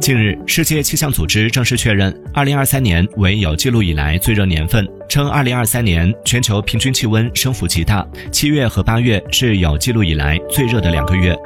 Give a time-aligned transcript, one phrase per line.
[0.00, 11.36] 近日，世界气象组织正式确认，2023年为有记录以来最热年份，称2023年全球平均气温升幅极大，七月和八月是有记录以来最热的两个月。